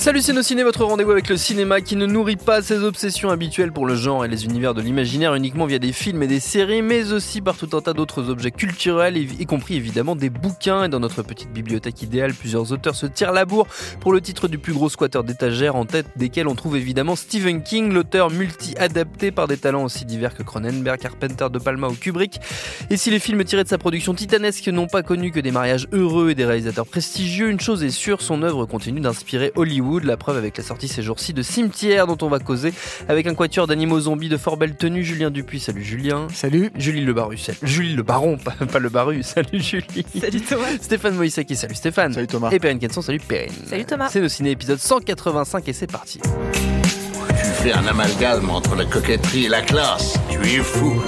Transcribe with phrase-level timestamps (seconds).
[0.00, 3.84] Salut ciné, votre rendez-vous avec le cinéma qui ne nourrit pas ses obsessions habituelles pour
[3.84, 7.12] le genre et les univers de l'imaginaire uniquement via des films et des séries, mais
[7.12, 10.84] aussi par tout un tas d'autres objets culturels, y compris évidemment des bouquins.
[10.84, 13.66] Et dans notre petite bibliothèque idéale, plusieurs auteurs se tirent la bourre
[14.00, 17.62] pour le titre du plus gros squatter d'étagère, en tête desquels on trouve évidemment Stephen
[17.62, 22.40] King, l'auteur multi-adapté par des talents aussi divers que Cronenberg, Carpenter, De Palma ou Kubrick.
[22.88, 25.88] Et si les films tirés de sa production titanesque n'ont pas connu que des mariages
[25.92, 30.16] heureux et des réalisateurs prestigieux, une chose est sûre, son œuvre continue d'inspirer Hollywood la
[30.16, 32.72] preuve avec la sortie ces jours-ci de Cimetière dont on va causer
[33.08, 35.02] avec un quatuor d'animaux zombies de fort belle tenue.
[35.02, 36.28] Julien Dupuis, salut Julien.
[36.32, 36.70] Salut.
[36.76, 37.58] Julie Le Baru, salut.
[37.62, 40.06] Julie Le Baron, pas, Le Baru, salut Julie.
[40.20, 40.66] Salut Thomas.
[40.80, 42.12] Stéphane Moïsaki, salut Stéphane.
[42.12, 42.50] Salut Thomas.
[42.50, 43.52] Et Perrine Kenson, salut Perrine.
[43.66, 44.08] Salut Thomas.
[44.10, 46.20] C'est nos ciné épisode 185 et c'est parti.
[46.22, 50.14] Tu fais un amalgame entre la coquetterie et la classe.
[50.30, 51.02] Tu es fou.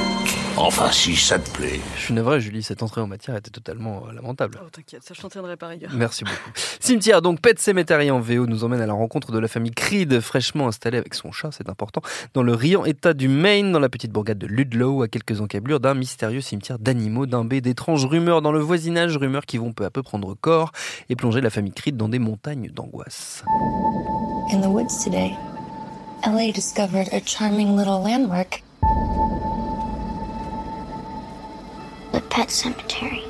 [0.65, 1.81] Enfin, si ça te plaît.
[1.97, 4.61] Je suis navré, Julie, cette entrée en matière était totalement euh, lamentable.
[4.63, 5.91] Oh, t'inquiète, ça je t'en par ailleurs.
[5.93, 6.53] Merci beaucoup.
[6.81, 10.21] Cimetière, donc Pet Cemetery en VO nous emmène à la rencontre de la famille Creed,
[10.21, 12.01] fraîchement installée avec son chat, c'est important,
[12.33, 15.81] dans le riant état du Maine, dans la petite bourgade de Ludlow, à quelques encablures
[15.81, 19.85] d'un mystérieux cimetière d'animaux, d'un B, d'étranges rumeurs dans le voisinage, rumeurs qui vont peu
[19.85, 20.71] à peu prendre corps
[21.09, 23.43] et plonger la famille Creed dans des montagnes d'angoisse.
[24.53, 25.37] In the woods today,
[26.25, 28.63] LA discovered a charming little landmark.
[32.31, 33.25] Pet cemetery.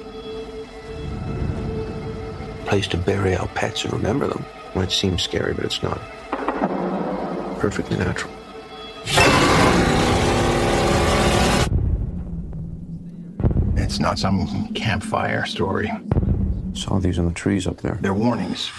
[2.66, 4.44] Place to bury our pets and remember them.
[4.74, 6.00] Might seem scary, but it's not.
[7.58, 8.32] Perfectly natural.
[13.76, 15.92] It's not some campfire story.
[16.74, 17.98] Saw these in the trees up there.
[18.00, 18.70] They're warnings.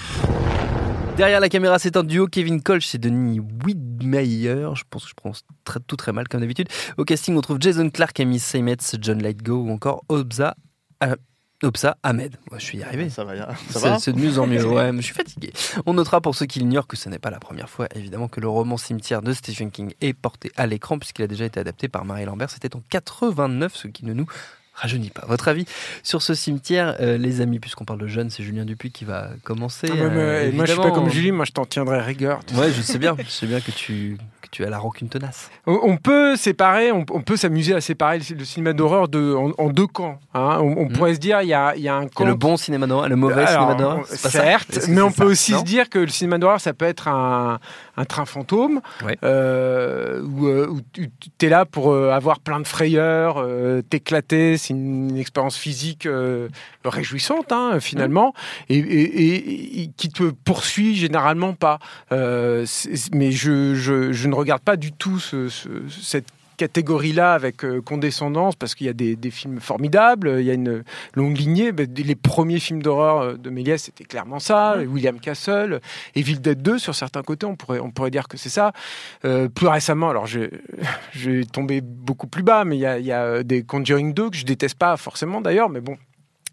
[1.16, 4.70] Derrière la caméra, c'est un duo Kevin Colch et Denis Widmeyer.
[4.74, 6.70] Je pense que je prononce très, tout très mal comme d'habitude.
[6.98, 10.56] Au casting, on trouve Jason Clark, Amy Seymetz, John Lightgo ou encore Obza.
[11.04, 11.16] Euh,
[11.62, 12.38] Obsa Ahmed.
[12.50, 13.12] Moi, je suis y arrivé.
[13.12, 14.00] Ça va, ça va.
[14.00, 14.66] C'est de mieux en mieux.
[14.74, 15.54] Ouais, mais je suis fatigué.
[15.86, 18.42] On notera pour ceux qui l'ignorent que ce n'est pas la première fois, évidemment, que
[18.42, 21.90] le roman Cimetière de Stephen King est porté à l'écran, puisqu'il a déjà été adapté
[21.90, 22.50] par Marie Lambert.
[22.50, 24.26] C'était en 89, ce qui ne nous
[24.74, 25.24] rajeunit pas.
[25.28, 25.66] Votre avis
[26.02, 29.30] sur ce cimetière, euh, les amis, puisqu'on parle de jeunes, c'est Julien Dupuis qui va
[29.44, 29.88] commencer.
[29.90, 32.40] Ah, euh, moi, je suis pas comme Julie, moi, je t'en tiendrai rigueur.
[32.56, 35.52] Ouais, je sais bien, je sais bien que tu, que tu as la rancune tenace.
[35.68, 40.20] On, peut séparer, on, peut s'amuser à séparer le, cinéma d'horreur de, en, deux camps.
[40.34, 40.58] Hein.
[40.62, 40.94] On, mhm.
[40.94, 42.26] pourrait se dire, il y a, y a un camp.
[42.26, 44.08] le bon cinéma d'horreur, le mauvais cinéma d'horreur.
[44.08, 47.60] Certes, mais on peut aussi se dire que le cinéma d'horreur, ça peut être un,
[47.96, 48.82] un train fantôme,
[49.24, 53.46] euh, où, où, tu es là pour avoir plein de frayeurs,
[53.90, 56.48] t'éclater, c'est une expérience physique euh,
[56.86, 58.34] réjouissante hein, finalement
[58.70, 61.80] et, qui te poursuit généralement pas.
[62.12, 62.66] Euh,
[63.14, 65.50] mais je, ne regarde pas du tout ce,
[65.90, 70.54] cette catégorie-là avec euh, condescendance parce qu'il y a des, films formidables, il y a
[70.54, 70.84] une
[71.16, 71.72] longue lignée.
[71.72, 74.78] les premiers films d'horreur de Méliès, c'était clairement ça.
[74.78, 75.82] William Castle,
[76.16, 78.74] Evil Dead 2, sur certains côtés, on pourrait, on pourrait dire que c'est ça.
[79.22, 80.28] plus récemment, alors
[81.14, 84.30] j'ai tombé beaucoup plus bas, mais il y a, il y a des Conjuring 2
[84.30, 85.98] que je déteste pas forcément d'ailleurs, mais bon,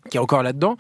[0.08, 0.76] qui est encore là-dedans.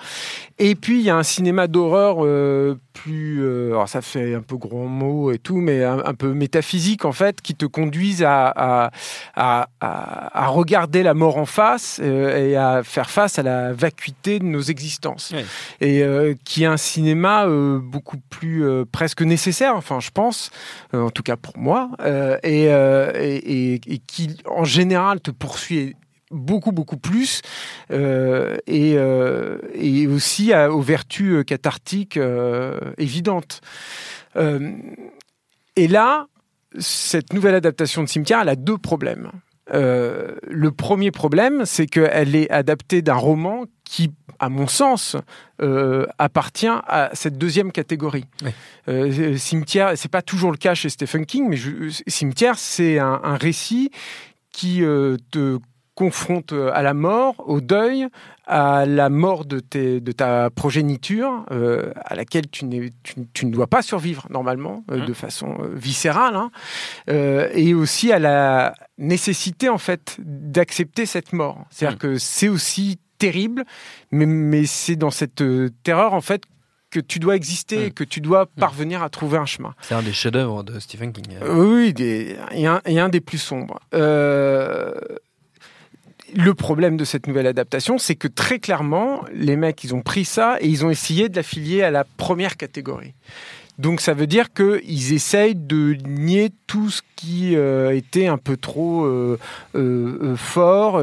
[0.58, 4.40] Et puis il y a un cinéma d'horreur euh, plus, euh, alors ça fait un
[4.40, 8.90] peu gros mot et tout, mais un, peu métaphysique en fait, qui te conduisent à,
[9.34, 14.38] à, à, regarder la mort en face euh, et à faire face à la vacuité
[14.38, 15.32] de nos existences.
[15.80, 16.04] Et
[16.44, 20.50] qui est un cinéma beaucoup plus presque nécessaire, enfin je pense,
[20.92, 21.90] en tout cas pour moi,
[22.42, 25.94] et, et, et, qui en général te poursuit
[26.30, 27.42] beaucoup beaucoup plus
[27.90, 32.18] euh, et, euh, et, aussi aux vertus euh, cathartiques
[32.98, 33.60] évidentes.
[34.36, 36.26] et là,
[36.78, 39.30] cette nouvelle adaptation de Cimetière, elle a deux problèmes.
[39.72, 45.16] le premier problème, c'est qu'elle est adaptée d'un roman qui, à mon sens,
[46.18, 48.26] appartient à cette deuxième catégorie.
[49.36, 51.58] Cimetière, c'est pas toujours le cas chez Stephen King, mais
[52.06, 53.90] Cimetière, c'est un, un, récit
[54.52, 54.80] qui
[55.30, 55.58] te
[56.00, 58.06] confronte euh, à la mort, au deuil,
[58.46, 59.60] à la mort de,
[59.98, 62.64] de ta progéniture, euh, à laquelle tu,
[63.34, 65.04] tu, ne dois pas survivre normalement, euh, mmh.
[65.04, 66.50] de façon viscérale, hein,
[67.06, 71.66] et aussi à la nécessité en fait d'accepter cette mort.
[71.68, 72.00] C'est-à-dire mmh.
[72.00, 73.66] que c'est aussi terrible,
[74.10, 75.44] mais, mais c'est dans cette
[75.82, 76.44] terreur en fait
[76.90, 77.92] que tu dois exister, mmh.
[77.92, 79.74] que tu dois parvenir à trouver un chemin.
[79.82, 81.26] C'est un des chefs-d'œuvre de Stephen King.
[81.46, 83.80] oui, et un, un, des plus sombres.
[86.34, 90.24] Le problème de cette nouvelle adaptation, c'est que très clairement, les mecs, ils ont pris
[90.24, 93.14] ça et ils ont essayé de l'affilier à la première catégorie.
[93.80, 98.58] Donc ça veut dire qu'ils essayent de nier tout ce qui euh, était un peu
[98.58, 99.38] trop euh,
[99.74, 101.02] euh, fort,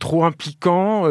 [0.00, 1.04] trop impliquant,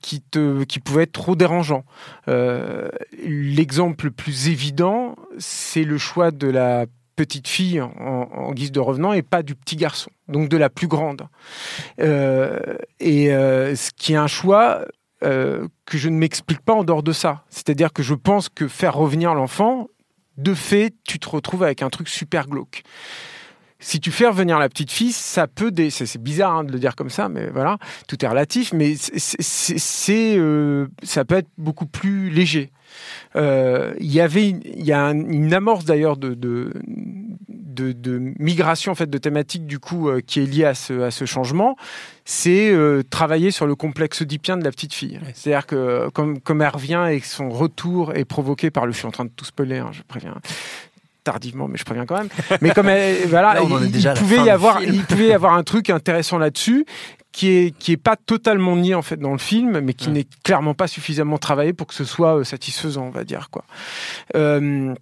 [0.00, 1.84] qui, te, qui pouvait être trop dérangeant.
[2.26, 9.12] L'exemple le plus évident, c'est le choix de la petite fille en, guise de revenant
[9.12, 11.22] et pas du petit garçon, donc de la plus grande.
[11.98, 14.84] et ce qui est un choix
[15.20, 17.44] que je ne m'explique pas en dehors de ça.
[17.48, 19.88] C'est-à-dire que je pense que faire revenir l'enfant,
[20.36, 22.82] de fait, tu te retrouves avec un truc super glauque.
[23.78, 25.70] Si tu fais revenir la petite fille, ça peut.
[25.90, 27.76] C'est bizarre hein, de le dire comme ça, mais voilà,
[28.08, 28.72] tout est relatif.
[28.72, 32.72] Mais c'est, euh, ça peut être beaucoup plus léger.
[33.34, 36.72] Euh, il y avait, il y a une amorce d'ailleurs de, de,
[38.38, 41.26] migration en fait de thématique du coup euh, qui est liée à ce, à ce
[41.26, 41.76] changement.
[42.24, 42.74] C'est
[43.10, 45.20] travailler sur le complexe oedipien de la petite fille.
[45.34, 48.92] C'est-à-dire que comme, comme elle revient et que son retour est provoqué par le.
[48.92, 50.34] Je suis en train de tout spoiler, hein, je préviens
[51.26, 52.28] tardivement, mais je préviens quand même.
[52.60, 52.86] Mais comme
[53.28, 53.68] voilà, il,
[54.14, 56.86] pouvait y avoir, il pouvait y avoir un truc intéressant là-dessus
[57.32, 60.26] qui est qui est pas totalement nié en fait dans le film, mais qui n'est
[60.44, 63.64] clairement pas suffisamment travaillé pour que ce soit euh, satisfaisant, on va dire quoi.
[64.36, 64.94] Euh,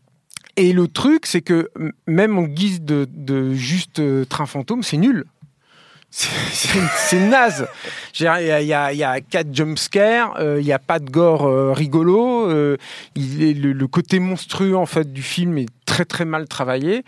[0.57, 1.71] et le truc, c'est que
[2.07, 5.27] même en guise de, de juste euh, train fantôme, c'est nul.
[6.17, 7.67] C'est naze.
[8.21, 8.29] Il y,
[8.73, 12.49] a, quatre jumpscares, euh, il n'y a pas de gore euh, rigolo.
[12.49, 12.77] Euh,
[13.17, 17.05] le, côté monstrueux en fait du film est très très mal travaillé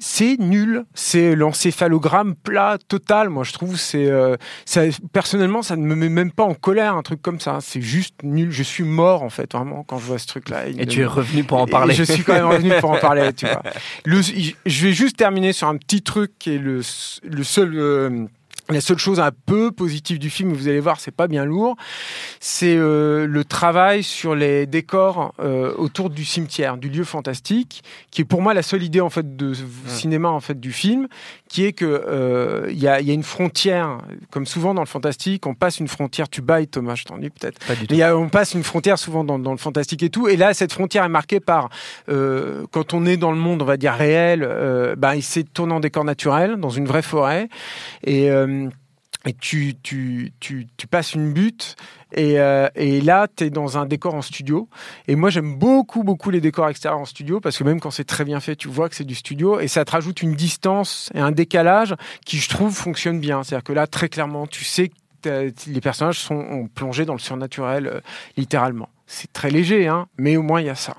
[0.00, 0.84] c'est nul.
[0.94, 3.28] C'est l'encéphalogramme plat total.
[3.28, 4.36] Moi, je trouve c'est euh,
[5.12, 7.58] personnellement, ça ne me met même pas en colère un truc comme ça.
[7.60, 8.50] C'est juste nul.
[8.50, 10.66] Je suis mort en fait vraiment quand je vois ce truc-là.
[10.68, 11.94] Et tu es revenu pour en parler.
[11.94, 13.32] je suis quand même revenu pour en parler.
[13.34, 13.62] Tu vois.
[14.06, 16.80] je vais juste terminer sur un petit truc qui est le,
[17.22, 17.74] le seul.
[17.74, 18.26] Euh,
[18.70, 21.76] la seule chose un peu positive du film, vous allez voir, c'est pas bien lourd,
[22.40, 28.22] c'est euh, le travail sur les décors euh, autour du cimetière, du lieu fantastique, qui
[28.22, 29.52] est pour moi la seule idée en fait de
[29.86, 31.08] cinéma en fait du film,
[31.50, 33.98] qui est que euh, il y, a, y, a, une frontière,
[34.30, 36.28] comme souvent dans le fantastique, on passe une frontière.
[36.28, 37.60] Tu bailles Thomas, je t'en dis peut-être.
[37.90, 40.54] Y a, on passe une frontière souvent dans, dans, le fantastique et tout, et là
[40.54, 41.68] cette frontière est marquée par
[42.06, 44.48] quand on est dans le monde, on va dire réel,
[44.96, 47.48] bah, il s'est tourné en décor naturel dans une vraie forêt
[48.04, 48.30] et
[49.26, 51.76] et tu, tu, tu, tu, passes une butte
[52.12, 54.68] et, euh, et là tu es dans un décor en studio.
[55.08, 58.04] Et moi j'aime beaucoup beaucoup les décors extérieurs en studio parce que même quand c'est
[58.04, 61.10] très bien fait tu vois que c'est du studio et ça te rajoute une distance
[61.14, 63.42] et un décalage qui je trouve fonctionne bien.
[63.42, 64.90] C'est à dire que là très clairement tu sais
[65.22, 68.00] que les personnages sont plongés dans le surnaturel euh,
[68.36, 68.88] littéralement.
[69.06, 70.96] C'est très léger hein mais au moins il y a ça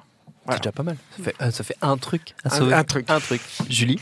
[0.49, 2.73] c'est déjà pas mal ça fait, euh, ça fait un truc à sauver.
[2.73, 3.99] un truc un truc Julie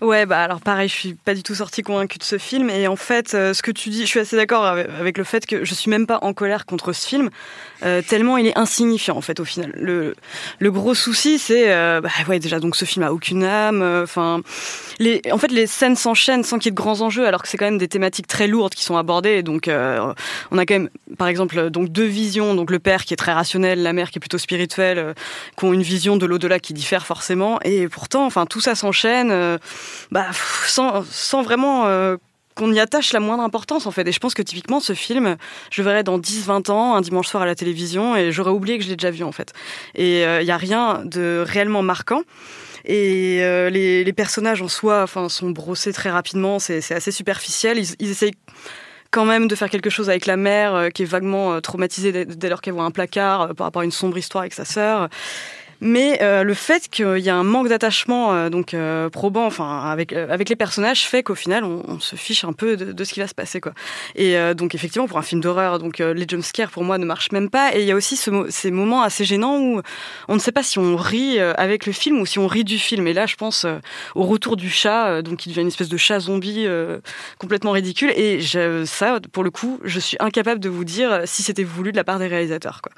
[0.00, 2.70] Ouais, bah alors pareil, je suis pas du tout sortie convaincue de ce film.
[2.70, 5.44] Et en fait, euh, ce que tu dis, je suis assez d'accord avec, le fait
[5.44, 7.30] que je suis même pas en colère contre ce film,
[7.82, 9.72] euh, tellement il est insignifiant en fait au final.
[9.74, 10.14] Le,
[10.60, 13.82] le gros souci, c'est, euh, bah ouais, déjà donc ce film a aucune âme.
[13.82, 14.40] Enfin,
[15.00, 17.48] les, en fait, les scènes s'enchaînent sans qu'il y ait de grands enjeux, alors que
[17.48, 19.42] c'est quand même des thématiques très lourdes qui sont abordées.
[19.42, 22.54] Donc, on a quand même, par exemple, donc deux visions.
[22.54, 25.14] Donc le père qui est très rationnel, la mère qui est plutôt spirituelle,
[25.56, 27.58] qui ont une vision de l'au-delà qui diffère forcément.
[27.64, 29.58] Et pourtant, enfin, tout ça s'enchaîne
[30.10, 30.26] bah,
[30.66, 32.16] sans, vraiment euh,
[32.54, 34.06] qu'on y attache la moindre importance en fait.
[34.06, 35.36] Et je pense que typiquement ce film,
[35.70, 38.78] je le verrai dans 10-20 ans, un dimanche soir à la télévision, et j'aurais oublié
[38.78, 39.52] que je l'ai déjà vu en fait.
[39.94, 42.22] Et il euh, n'y a rien de réellement marquant.
[42.84, 47.78] Et euh, les, les, personnages en soi enfin, sont brossés très rapidement, c'est assez superficiel.
[47.78, 48.34] Ils, ils, essayent
[49.10, 52.48] quand même de faire quelque chose avec la mère qui est vaguement traumatisée dès, dès
[52.48, 55.08] lors qu'elle voit un placard par rapport à une sombre histoire avec sa sœur.
[55.80, 59.82] Mais euh, le fait qu'il y a un manque d'attachement euh, donc euh, probant, enfin
[59.88, 63.20] avec avec les personnages, fait qu'au final on, se fiche un peu de, ce qui
[63.20, 63.72] va se passer quoi.
[64.14, 67.50] Et donc effectivement pour un film d'horreur, donc les jumpscares pour moi ne marchent même
[67.50, 67.74] pas.
[67.74, 69.82] Et il y a aussi ces moments assez gênants où
[70.28, 72.78] on ne sait pas si on rit avec le film ou si on rit du
[72.78, 73.06] film.
[73.08, 73.66] Et là je pense
[74.14, 76.66] au retour du chat, donc qui devient une espèce de chat zombie
[77.38, 78.12] complètement ridicule.
[78.16, 78.40] Et
[78.86, 82.04] ça pour le coup, je suis incapable de vous dire si c'était voulu de la
[82.04, 82.92] part des réalisateurs quoi.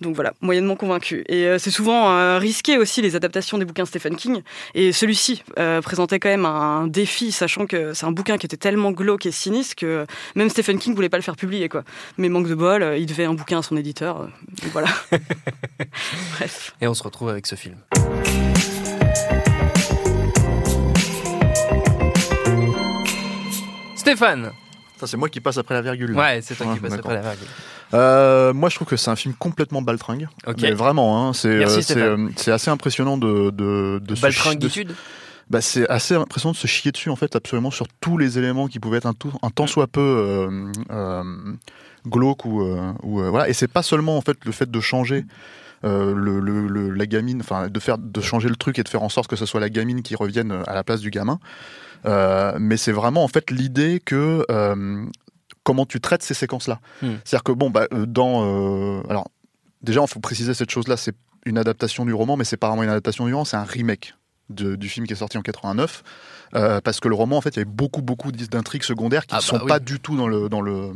[0.00, 1.24] Donc voilà, moyennement convaincu.
[1.28, 4.42] Et c'est souvent euh, risqué aussi les adaptations des bouquins Stephen King.
[4.74, 8.56] Et celui-ci euh, présentait quand même un, défi, sachant que c'est un bouquin qui était
[8.56, 11.68] tellement glauque et sinistre que même Stephen King voulait pas le faire publier.
[11.68, 11.84] Quoi.
[12.16, 14.28] Mais manque de bol, euh, il devait un bouquin à son éditeur.
[14.72, 14.88] voilà.
[16.38, 16.74] Bref.
[16.80, 17.76] Et on se retrouve avec ce film.
[23.96, 24.52] Stéphane
[25.06, 26.16] c'est moi qui passe après la virgule.
[26.16, 27.46] Ouais, c'est toi qui passe après la virgule.
[27.94, 30.28] Euh, moi, je trouve que c'est un film complètement baltringue.
[30.60, 34.94] Mais vraiment, hein, c'est euh, euh, assez impressionnant de de, de baltringuitude.
[35.50, 38.68] Bah, c'est assez impressionnant de se chier dessus en fait absolument sur tous les éléments
[38.68, 41.24] qui pouvaient être un, tout, un tant soit peu euh, euh,
[42.06, 42.60] glauque ou,
[43.02, 45.24] ou voilà et c'est pas seulement en fait le fait de changer
[45.82, 49.28] le, la gamine, enfin de faire, de changer le truc et de faire en sorte
[49.28, 51.38] que ce soit la gamine qui revienne à la place du gamin.
[52.04, 54.44] mais c'est vraiment en fait l'idée que
[55.64, 56.80] comment tu traites ces séquences-là.
[57.02, 57.16] Hmm.
[57.24, 59.28] C'est-à-dire que bon, bah, dans alors
[59.82, 62.82] déjà, il faut préciser cette chose-là, c'est une adaptation du roman, mais c'est pas vraiment
[62.82, 64.14] une adaptation du roman, c'est un remake
[64.50, 66.02] du film qui est sorti en 89.
[66.54, 69.34] Euh, parce que le roman, en fait, il y avait beaucoup, beaucoup d'intrigues secondaires qui
[69.34, 70.92] ne ah sont bah pas du tout dans le, dans le,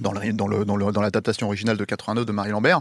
[0.00, 2.80] dans dans l'adaptation originale de 89 de Marie Lambert.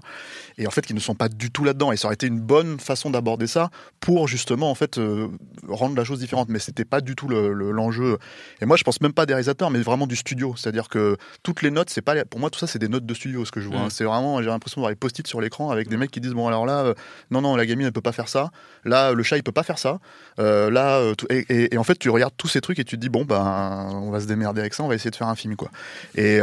[0.57, 1.91] Et en fait qui ne sont pas du tout là-dedans.
[1.91, 5.27] Et ça aurait été une bonne façon d'aborder ça pour justement en fait euh,
[5.67, 6.49] rendre la chose différente.
[6.49, 8.17] Mais c'était pas du tout l'enjeu.
[8.61, 10.55] Et moi je pense même pas des réalisateurs mais vraiment du studio.
[10.57, 13.13] C'est-à-dire que toutes les notes c'est pas pour moi tout ça c'est des notes de
[13.13, 13.87] studio ce que je vois hein.
[13.87, 13.91] mm.
[13.91, 16.47] c'est vraiment j'ai l'impression d'avoir les post-it sur l'écran avec des mecs qui disent bon
[16.47, 16.93] alors là euh,
[17.29, 18.49] non non la gamine elle peut pas faire ça.
[18.85, 19.99] Là le chat il peut pas faire ça.
[20.39, 23.23] Euh, là et, en fait tu regardes tous ces trucs et tu te dis bon
[23.23, 25.69] ben on va se démerder avec ça on va essayer de faire un film quoi.
[26.15, 26.39] Et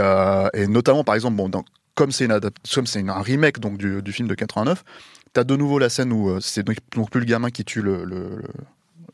[0.59, 1.50] et notamment par exemple, bon,
[1.94, 4.84] comme c'est un remake du, film de 89,
[5.32, 8.42] t'as de nouveau la scène où euh, c'est donc, plus le gamin qui tue le,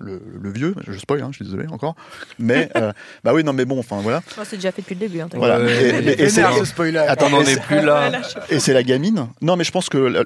[0.01, 1.95] vieux, je spoil, hein, je suis désolé encore.
[2.39, 2.93] Mais, euh,
[3.25, 4.23] bah oui, non, mais bon, enfin voilà.
[4.45, 5.21] c'est déjà fait depuis le début.
[5.21, 5.61] Hein, voilà.
[5.61, 6.99] Et, c'est ce spoiler.
[6.99, 8.13] Attends, on est plus là.
[8.51, 9.29] Et c'est la gamine.
[9.41, 10.25] Non, mais je pense que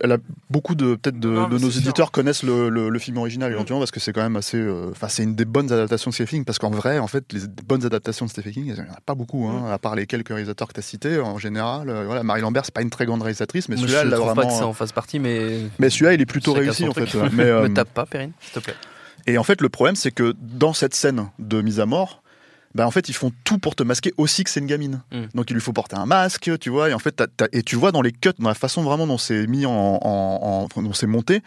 [0.51, 4.23] beaucoup de peut-être de, nos éditeurs connaissent le, film original éventuellement parce que c'est quand
[4.23, 4.59] même assez.
[4.59, 7.33] Euh, enfin, c'est une des bonnes adaptations de Stephen King parce qu'en vrai, en fait,
[7.33, 9.73] les bonnes adaptations de Stephen King, il n'y en a pas beaucoup, hein, mm.
[9.73, 11.19] à part les quelques réalisateurs que tu as cités.
[11.19, 14.13] En général, euh, voilà, Marie Lambert, c'est pas une très grande réalisatrice, mais celui-là, elle
[14.13, 14.35] a vraiment.
[14.35, 15.61] pas que ça en fasse partie, mais.
[15.79, 17.15] Mais celui-là, il est plutôt réussi en fait.
[17.33, 18.75] Mais me tape pas, Perrine, s'il te plaît.
[19.27, 22.23] Et en fait, le problème, c'est que dans cette scène de mise à mort,
[22.75, 25.03] bah en fait ils font tout pour te masquer aussi que c'est une gamine.
[25.13, 25.25] Mm.
[25.35, 27.23] Donc il lui faut porter un masque, tu vois, et en fait
[27.53, 30.69] et tu vois dans les cuts, dans la façon vraiment dont c'est mis en, en,
[30.77, 31.43] dont c'est monté,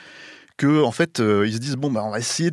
[0.58, 2.52] que en fait euh, ils se disent bon bah on va essayer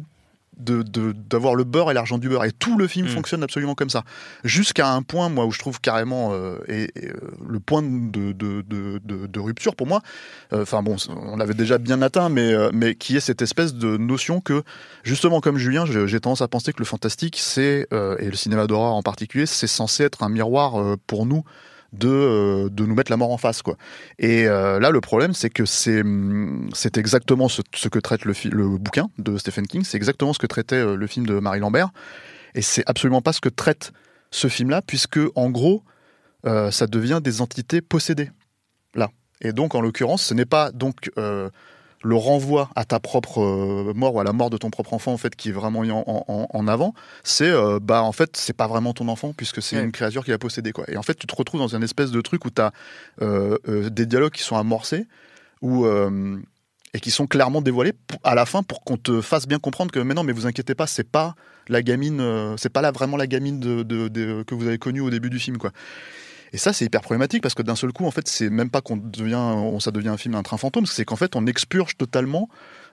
[0.60, 2.44] d'avoir le beurre et l'argent du beurre.
[2.44, 3.10] Et tout le film mm.
[3.10, 4.04] fonctionne absolument comme ça.
[4.44, 7.12] Jusqu'à un point, moi, où je trouve carrément euh, et, euh,
[7.48, 10.02] le point de, de, rupture pour moi,
[10.52, 13.96] euh, enfin bon, on l'avait déjà bien atteint, mais, mais qui est cette espèce de
[13.96, 14.62] notion que,
[15.02, 18.92] justement, comme Julien, j'ai tendance à penser que le fantastique, c'est, et le cinéma d'horreur
[18.92, 21.44] en particulier, c'est censé être un miroir pour nous
[21.92, 23.62] de, euh, de nous mettre la mort en face.
[23.62, 23.76] Quoi.
[24.18, 28.78] Et euh, là, le problème, c'est que c'est, hum, exactement ce, que traite le, le
[28.78, 31.90] bouquin de Stephen King, c'est exactement ce que traitait euh, le film de Marie Lambert,
[32.54, 33.92] et c'est absolument pas ce que traite
[34.30, 35.82] ce film-là, puisque en gros,
[36.44, 38.30] ça devient des entités possédées.
[38.94, 39.10] Là.
[39.40, 41.10] Et donc, en l'occurrence, ce n'est pas donc
[42.02, 45.12] le renvoi à ta propre euh, mort ou à la mort de ton propre enfant
[45.12, 48.66] en fait qui est vraiment mis en, avant, c'est euh, bah en fait c'est pas
[48.66, 50.84] vraiment ton enfant puisque c'est une créature qui l'a possédé quoi.
[50.88, 52.72] Et en fait tu te retrouves dans un espèce de truc où tu as
[53.20, 55.06] euh, des dialogues qui sont amorcés
[55.60, 55.86] ou
[56.92, 57.92] et qui sont clairement dévoilés
[58.24, 60.74] à la fin pour qu'on te fasse bien comprendre que mais non mais vous inquiétez
[60.74, 61.34] pas c'est pas
[61.68, 65.28] la gamine c'est pas là vraiment la gamine de, que vous avez connue au début
[65.28, 65.70] du film quoi.
[66.52, 68.80] Et ça, c'est hyper problématique parce que d'un seul coup, en fait, c'est même pas
[68.80, 72.48] qu'on devient, ça devient un film un train fantôme, c'est qu'en fait, on expurge totalement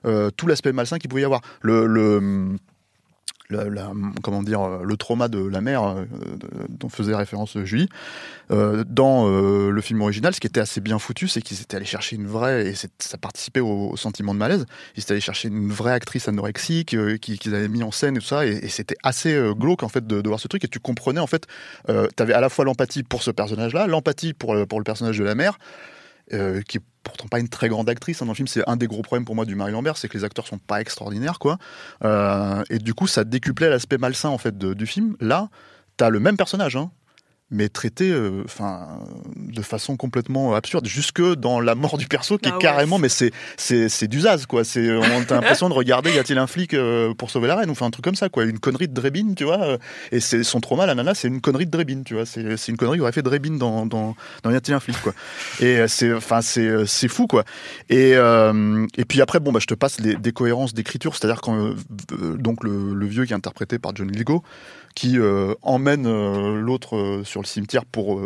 [0.05, 1.41] euh, tout l'aspect malsain qu'il pouvait y avoir.
[1.61, 2.55] Le, le
[4.21, 6.05] comment dire, euh, le trauma de la mère euh,
[6.69, 7.89] dont faisait référence Julie.
[8.51, 11.85] Euh, dans le film original, ce qui était assez bien foutu, c'est qu'ils étaient allés
[11.85, 15.69] chercher une vraie, et ça participait au, sentiment de malaise, ils étaient allés chercher une
[15.69, 19.83] vraie actrice anorexique qu'ils avaient mis en scène et tout ça, et, c'était assez glauque
[19.83, 21.45] en fait de, voir ce truc, et tu comprenais en fait,
[21.87, 25.23] tu avais à la fois l'empathie pour ce personnage-là, l'empathie pour, pour le personnage de
[25.23, 25.57] la mère,
[26.33, 28.47] euh, qui est pourtant pas une très grande actrice hein, dans le film.
[28.47, 30.57] C'est un des gros problèmes pour moi du Marie Lambert, c'est que les acteurs sont
[30.57, 31.57] pas extraordinaires, quoi.
[32.03, 35.15] Euh, et du coup, ça décuplait l'aspect malsain en fait du film.
[35.19, 35.49] Là,
[35.97, 36.91] t'as le même personnage, hein,
[37.49, 38.99] mais traité euh, enfin
[39.35, 40.85] de façon complètement absurde.
[40.85, 44.45] Jusque dans la mort du perso qui est ah carrément mais c'est c'est c'est d'usage
[44.47, 44.65] quoi.
[44.65, 47.69] C'est on a l'impression de regarder y a-t-il un flic euh, pour sauver la reine
[47.69, 48.43] ou enfin un truc comme ça quoi.
[48.43, 49.77] Une connerie de Drebin tu vois euh,
[50.11, 52.25] et c'est son trauma la nana c'est une connerie de Drebin tu vois.
[52.25, 55.13] C'est c'est une connerie aurait fait Drebin dans dans dans y a-t-il un flic quoi.
[55.61, 57.45] Et c'est enfin c'est c'est fou quoi.
[57.89, 61.75] Et et puis après bon bah je te passe les décohérences d'écriture c'est-à-dire quand
[62.37, 64.43] donc le, le vieux qui est interprété par John Ligo
[64.97, 68.19] qui euh, emmène euh, l'autre euh, sur le cimetière pour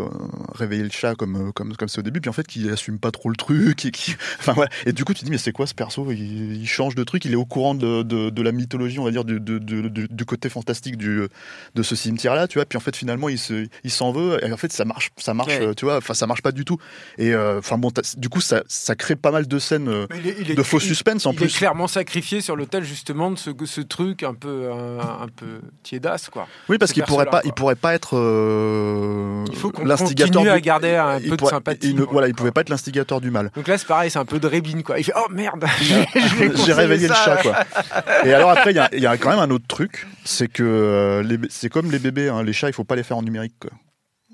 [0.56, 2.22] réveiller le chat comme comme comme c'est au début.
[2.22, 4.72] Puis en fait qui assume pas trop le truc et qui enfin voilà.
[4.86, 6.10] Et du coup tu te dis mais c'est quoi ce perso?
[6.12, 9.26] Il, change de truc il est au courant de, de, la mythologie on va dire
[9.26, 11.28] du, du côté fantastique du
[11.76, 12.66] de ce cimetière là tu vois.
[12.66, 15.34] Puis en fait finalement il se il s'en veut et en fait ça marche ça
[15.34, 15.98] marche tu vois.
[15.98, 16.78] Enfin ça marche pas du tout.
[17.18, 21.26] Et enfin bon du coup ça ça crée pas mal de scènes de faux suspense
[21.26, 24.72] en plus il est clairement sacrifié sur l'autel justement de ce, ce truc un peu
[24.72, 29.44] un, un peu tiédasse quoi oui, parce qu'il pourrait pas, il pourrait pas être euh,
[29.52, 30.48] il faut l'instigateur.
[30.48, 31.92] à garder un peu de sympathie.
[31.92, 33.52] Il, voilà, il pouvait pas être l'instigateur du mal.
[33.56, 35.00] Donc là, c'est pareil, c'est un peu de rébine, quoi.
[35.00, 35.66] Il fait oh merde,
[36.66, 37.56] j'ai réveillé le chat, quoi.
[38.26, 41.70] Et alors après, il y, a, quand même un autre truc, c'est que euh, c'est
[41.70, 43.56] comme les bébés, hein, les chats, il faut pas les faire en numérique.
[43.60, 43.72] Quoi.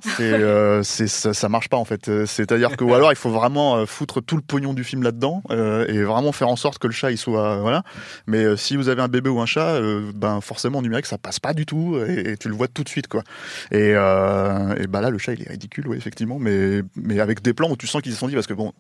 [0.84, 2.26] C'est, ça, ça, marche pas en fait.
[2.26, 6.04] C'est-à-dire que ou alors il faut vraiment foutre tout le pognon du film là-dedans et
[6.04, 7.84] vraiment faire en sorte que le chat il soit voilà.
[8.28, 9.80] Mais si vous avez un bébé ou un chat,
[10.14, 12.90] ben forcément en numérique ça passe pas du tout et, tu le vois tout de
[12.90, 13.24] suite quoi.
[13.72, 17.54] Et, et bah là le chat il est ridicule oui effectivement, mais mais avec des
[17.54, 18.74] plans où tu sens qu'ils se sont dit parce que bon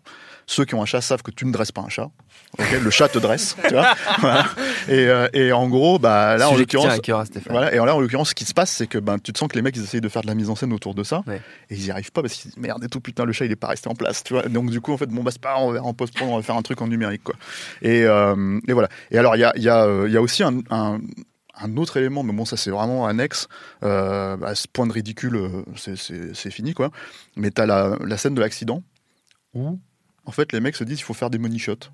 [0.47, 2.09] ceux qui ont un chat savent que tu ne dresses pas un chat.
[2.57, 3.93] le chat te dresse, tu vois.
[4.87, 6.97] Et, euh, et, en gros, bah là en l'occurrence,
[7.49, 7.73] voilà.
[7.73, 9.55] Et là en l'occurrence, ce qui se passe, c'est que ben tu te sens que
[9.55, 11.75] les mecs ils essayent de faire de la mise en scène autour de ça, et
[11.75, 13.67] ils y arrivent pas parce qu'ils merde et tout putain le chat il est pas
[13.67, 14.43] resté en place, tu vois.
[14.43, 16.41] Donc du coup en fait bon bah c'est pas on va en post on va
[16.41, 17.35] faire un truc en numérique quoi.
[17.81, 18.87] Et, euh, et voilà.
[19.11, 21.01] Et alors il y a il y a euh, il y a aussi un, un
[21.59, 23.47] un autre élément, mais bon, ça c'est vraiment annexe.
[23.83, 26.91] Euh, bah, ce point de ridicule, c'est fini, quoi.
[27.35, 28.83] Mais t'as la, la scène de l'accident
[29.55, 29.79] où
[30.27, 31.89] en fait, les mecs se disent qu'il faut faire des money shots.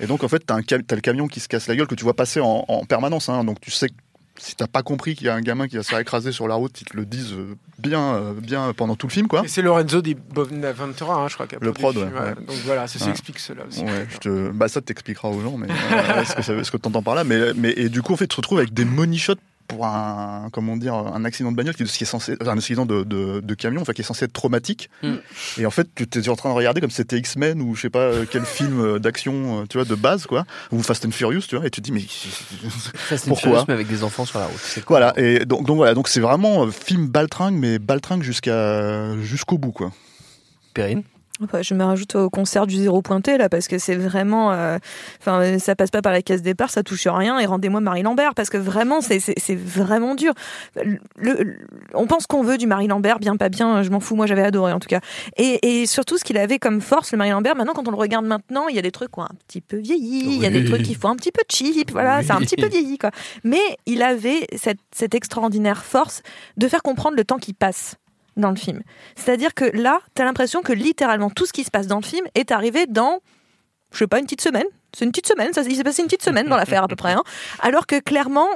[0.00, 1.94] Et donc, en fait, tu as, as, le camion qui se casse la gueule que
[1.94, 3.28] tu vois passer en, permanence.
[3.28, 3.44] Hein.
[3.44, 3.94] donc, tu sais que
[4.36, 6.46] si t'as pas compris qu'il y a un gamin qui va se faire écraser sur
[6.46, 9.42] la route, ils te le disent euh, bien, euh, bien pendant tout le film, quoi.
[9.48, 11.46] c'est Lorenzo di Bonaventura, hein, je crois.
[11.60, 12.04] Le prod, ouais,
[12.46, 13.82] Donc voilà, ça s'explique cela aussi.
[14.10, 14.50] Je te...
[14.50, 17.24] bah, ça t'expliquera aux gens, mais euh, ce que, ce que tu entends par là.
[17.24, 19.34] Mais, mais, et du coup, en fait, tu te retrouves avec des money shots
[19.68, 23.54] pour un comment dire un accident de bagnole qui, est censé un accident de, de,
[23.54, 24.90] camion enfin qui est censé être traumatique.
[25.02, 25.14] Mm.
[25.58, 27.90] et en fait tu étais en train de regarder comme c'était X-Men ou je sais
[27.90, 30.46] pas euh, quel film euh, d'action euh, tu vois de base quoi.
[30.72, 32.00] Ou Fast and Furious tu vois et tu te dis mais
[32.94, 34.58] Fast pourquoi Furious, mais avec des enfants sur la route
[34.88, 39.72] voilà et donc donc voilà donc c'est vraiment film baltringue mais baltringue jusqu'à jusqu'au bout
[39.72, 39.92] quoi
[41.62, 44.78] Je me rajoute au concert du zéro pointé là parce que c'est vraiment, euh,
[45.20, 48.34] enfin ça passe pas par la case départ, ça touche rien et rendez-moi Marie Lambert
[48.34, 50.32] parce que vraiment c'est vraiment dur.
[50.74, 51.58] Le,
[51.94, 54.42] on pense qu'on veut du Marie Lambert, bien pas bien, je m'en fous, moi j'avais
[54.42, 55.00] adoré en tout cas.
[55.36, 57.96] Et, et surtout ce qu'il avait comme force le Marie Lambert, maintenant quand on le
[57.96, 60.46] regarde maintenant, il y a des trucs qui ont un petit peu vieilli, il y
[60.46, 62.98] a des trucs qui font un petit peu cheap, voilà, c'est un petit peu vieilli
[62.98, 63.10] quoi.
[63.44, 66.22] Mais il avait cette, cette extraordinaire force
[66.56, 67.96] de faire comprendre le temps qui passe
[68.38, 68.82] dans le film.
[69.16, 72.04] C'est-à-dire que là, tu as l'impression que littéralement tout ce qui se passe dans le
[72.04, 73.20] film est arrivé dans,
[73.92, 74.66] je sais pas, une petite semaine,
[74.96, 77.12] c'est une petite semaine, il s'est passé une petite semaine dans l'affaire à peu près.
[77.12, 77.22] Hein.
[77.60, 78.48] Alors que clairement,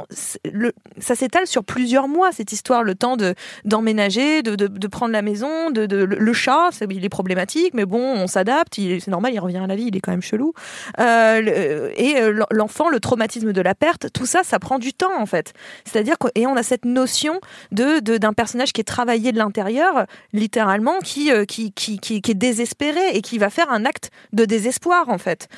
[0.99, 3.35] ça s'étale sur plusieurs mois, cette histoire, le temps de,
[3.65, 8.27] d'emménager, de, de, prendre la maison, de, le, chat, il est problématique, mais bon, on
[8.27, 10.55] s'adapte, c'est normal, il revient à la vie, il est quand même chelou.
[11.01, 15.19] Euh, et euh, l'enfant, le traumatisme de la perte, tout ça, ça prend du temps
[15.19, 15.53] en fait.
[15.85, 17.41] C'est-à-dire que, et on a cette notion
[17.73, 22.35] de, d'un personnage qui est travaillé de l'intérieur, littéralement, qui, euh, qui, qui, qui est
[22.35, 25.49] désespéré et qui va faire un acte de désespoir en fait.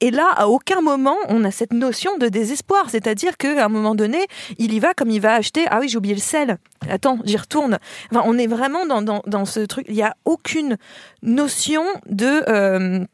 [0.00, 2.90] Et là, à aucun moment, on a cette notion de désespoir.
[2.90, 4.26] C'est-à-dire qu'à un moment donné,
[4.58, 5.64] il y va comme il va acheter.
[5.70, 6.58] Ah oui, j'ai oublié le sel.
[6.88, 7.78] Attends, j'y retourne.
[8.10, 9.86] Enfin, on est vraiment dans, dans, ce truc.
[9.88, 10.76] Il n'y a aucune
[11.22, 12.42] notion de.
[12.48, 13.04] Euh,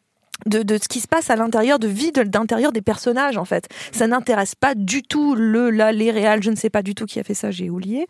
[0.47, 3.69] de, de, ce qui se passe à l'intérieur, de vie d'intérieur des personnages en fait.
[3.93, 7.21] Ça n'intéresse pas du tout le, là, les je ne sais pas du tout qui
[7.21, 8.07] a fait ça, j'ai oublié.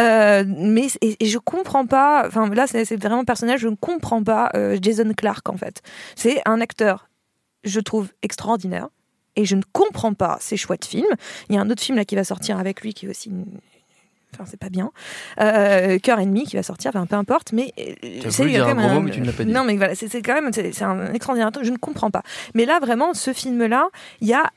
[0.00, 4.22] Euh, mais et, et, je comprends pas, enfin là c'est vraiment personnel, je ne comprends
[4.22, 5.82] pas euh, Jason Clark en fait.
[6.16, 7.08] C'est un acteur
[7.64, 8.88] je trouve extraordinaire.
[9.36, 11.16] Et je ne comprends pas ces choix de films.
[11.48, 13.32] Il y a un autre film là qui va sortir avec lui qui est aussi
[14.34, 14.90] enfin c'est pas bien
[15.40, 19.00] euh, cœur ennemi qui va sortir enfin peu importe mais euh, c'est quand même un...
[19.00, 19.52] mais tu ne l'as pas dit.
[19.52, 22.22] non mais voilà c'est quand même c'est un extraordinaire je ne comprends pas
[22.54, 23.88] mais là vraiment ce film là
[24.20, 24.50] il y a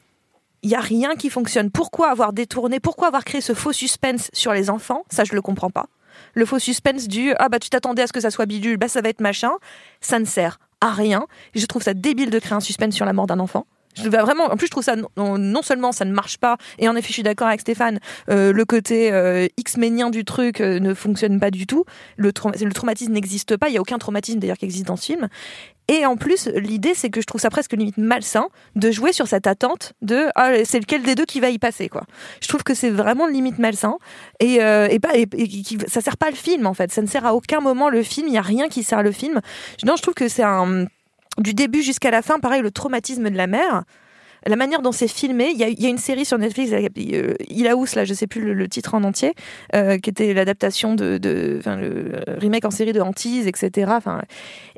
[0.63, 4.29] il y a rien qui fonctionne pourquoi avoir détourné pourquoi avoir créé ce faux suspense
[4.33, 5.03] sur les enfants?
[5.09, 5.87] Ça je le comprends pas
[6.33, 8.87] le faux suspense du ah bah tu t'attendais à ce que ça soit bidule bah
[8.87, 9.51] ça va être machin
[10.01, 11.25] ça ne sert à rien.
[11.55, 13.65] Je trouve ça débile de créer un suspense sur la mort d'un enfant.
[14.05, 17.07] Vraiment, en plus, je trouve ça non, seulement ça ne marche pas, et en effet,
[17.09, 21.39] je suis d'accord avec Stéphane, euh, le côté euh, X-ménien du truc euh, ne fonctionne
[21.39, 21.85] pas du tout.
[22.17, 23.69] Le, le traumatisme n'existe pas.
[23.69, 25.27] Il y a aucun traumatisme d'ailleurs qui existe dans ce film.
[25.89, 29.27] Et en plus, l'idée, c'est que je trouve ça presque limite malsain de jouer sur
[29.27, 32.03] cette attente de ah, c'est lequel des deux qui va y passer, quoi?
[32.41, 33.97] Je trouve que c'est vraiment limite malsain
[34.41, 34.99] et, euh, et,
[35.37, 36.91] et, ça sert pas le film en fait.
[36.91, 38.27] Ça ne sert à aucun moment le film.
[38.27, 39.39] Il y a rien qui sert le film.
[39.85, 40.87] Non, je trouve que c'est un
[41.37, 43.83] du début jusqu'à la fin, pareil, le traumatisme de la mère
[44.45, 45.51] la manière dont c'est filmé.
[45.53, 48.93] Il y, a, une série sur Netflix, euh, Ilaous, là, je sais plus le, titre
[48.93, 49.33] en entier,
[49.75, 53.91] euh, qui était l'adaptation de, de le remake en série de Hantise, etc.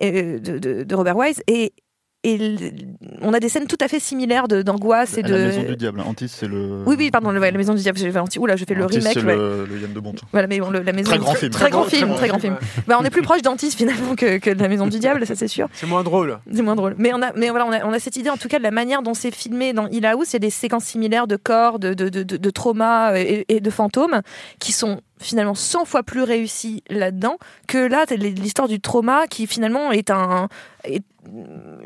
[0.02, 1.43] De, de, de Robert Wise.
[1.48, 1.74] Et
[2.23, 2.73] et
[3.21, 5.34] on a des scènes tout à fait similaires d'angoisse et de.
[5.34, 6.01] La maison du diable.
[6.01, 6.84] Antis, c'est le.
[6.86, 7.97] Oui, oui, pardon, la maison du diable.
[7.97, 9.13] J'ai Oula, je fais le remake.
[9.13, 10.21] C'est le, le Yann de Bonte.
[10.32, 11.12] Voilà, mais bon, la maison.
[11.12, 11.51] Très grand film.
[11.51, 12.58] Très, grand, film, très grand film.
[12.88, 15.36] Bah, on est plus proche d'Antis finalement que, que, de la maison du diable, ça
[15.36, 15.69] c'est sûr.
[15.73, 16.39] C'est moins drôle.
[16.53, 16.95] C'est moins drôle.
[16.97, 18.63] Mais on a, mais voilà, on a, on a, cette idée en tout cas de
[18.63, 21.79] la manière dont c'est filmé dans Il a où, c'est des séquences similaires de corps,
[21.79, 24.21] de, de, de, de, et, et de fantômes
[24.60, 29.91] qui sont finalement 100 fois plus réussi là-dedans que là l'histoire du trauma qui finalement
[29.91, 30.47] est un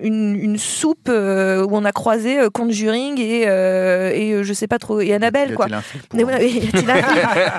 [0.01, 5.55] une, soupe où on a croisé Conjuring et, et je sais pas trop et Annabelle
[5.55, 5.67] quoi.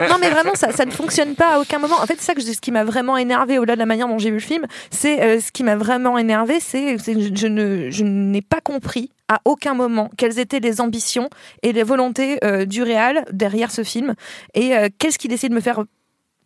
[0.08, 1.96] non mais vraiment ça, ça ne fonctionne pas à aucun moment.
[2.00, 4.18] En fait c'est ça que ce qui m'a vraiment énervé au-delà de la manière dont
[4.18, 8.04] j'ai vu le film, c'est ce qui m'a vraiment énervé, c'est je, je ne je
[8.04, 11.28] n'ai pas compris à aucun moment quelles étaient les ambitions
[11.62, 14.14] et les volontés du réal derrière ce film
[14.54, 15.84] et qu'est-ce qu'il essaie de me faire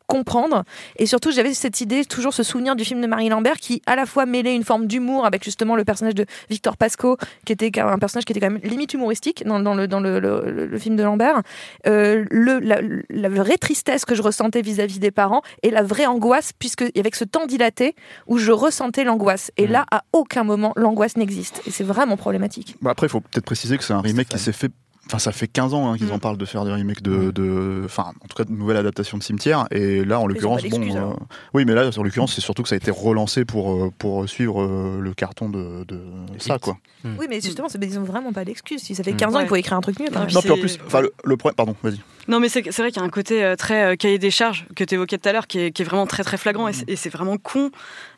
[0.08, 0.64] comprendre.
[0.96, 3.94] Et surtout, j'avais cette idée, toujours ce souvenir du film de Marie Lambert qui à
[3.94, 7.78] la fois mêlait une forme d'humour avec justement le personnage de Victor Pasco, qui était
[7.78, 10.96] un personnage qui était quand même limite humoristique dans, dans, le, dans le, le, film
[10.96, 11.42] de Lambert.
[11.86, 16.52] Euh, le, la, vraie tristesse que je ressentais vis-à-vis des parents et la vraie angoisse,
[16.58, 17.94] puisque avec ce temps dilaté
[18.26, 19.52] où je ressentais l'angoisse.
[19.58, 19.72] Et mmh.
[19.72, 21.60] là, à aucun moment, l'angoisse n'existe.
[21.66, 22.76] Et c'est vraiment problématique.
[22.80, 24.72] Bah après, il faut peut-être préciser que c'est un remake qui s'est fait
[25.08, 26.20] Enfin, ça fait 15 ans hein, qu'ils en mm.
[26.20, 29.22] parlent de faire des remakes de, de, enfin, en tout cas, de nouvelles adaptations de
[29.22, 29.66] Cimetière.
[29.70, 31.14] Et là, en l'occurrence, bon, euh,
[31.54, 34.28] oui, mais là, en l'occurrence, c'est surtout que ça a été relancé pour euh, pour
[34.28, 36.02] suivre euh, le carton de, de
[36.36, 36.76] ça, quoi.
[37.04, 37.16] Mm.
[37.18, 38.82] Oui, mais justement, ils ont vraiment pas d'excuses.
[38.82, 39.36] Si ça fait 15 mm.
[39.36, 40.10] ans, il faut écrire un truc mieux.
[40.10, 42.00] non, puis en plus, enfin, le, le problème, pardon, vas-y.
[42.28, 44.66] Non, mais c'est vrai qu'il y a un côté euh, très euh, cahier des charges
[44.76, 47.38] que tu évoquais tout à l'heure qui est, vraiment très très flagrant et c'est vraiment
[47.38, 47.70] con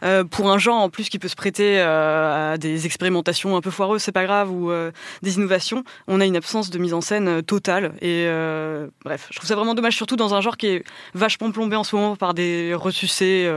[0.03, 3.71] euh, pour un genre en plus qui peut se prêter à des expérimentations un peu
[3.71, 4.73] foireuses, c'est pas grave, ou
[5.23, 5.85] des innovations.
[6.09, 8.27] On a une absence de mise en scène totale et
[9.05, 11.85] bref, je trouve ça vraiment dommage, surtout dans un genre qui est vachement plombé en
[11.85, 13.51] ce moment par des ressucés,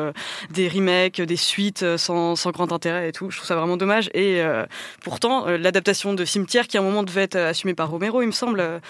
[0.52, 3.32] des remakes, des suites sans, sans, grand intérêt et tout.
[3.32, 4.44] Je trouve ça vraiment dommage et
[5.02, 8.32] pourtant l'adaptation de Cimetière qui à un moment devait être assumée par Romero, il me
[8.32, 8.82] semble